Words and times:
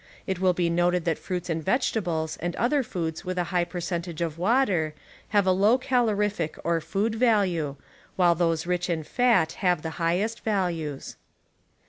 It 0.25 0.39
will 0.39 0.53
be 0.53 0.67
noted 0.67 1.05
that 1.05 1.19
fruits 1.19 1.47
and 1.47 1.63
vegetables 1.63 2.35
and 2.37 2.55
other 2.55 2.81
foods 2.81 3.23
with 3.23 3.37
a 3.37 3.43
high 3.53 3.65
percentage 3.65 4.19
of 4.19 4.39
water 4.39 4.95
have 5.27 5.45
a 5.45 5.51
low 5.51 5.77
calorific 5.77 6.57
or 6.63 6.81
food 6.81 7.13
value, 7.13 7.75
while 8.15 8.33
those 8.33 8.65
rich 8.65 8.89
in 8.89 9.03
fat 9.03 9.51
have 9.61 9.83
the 9.83 10.01
highest 10.01 10.39
values. 10.39 11.17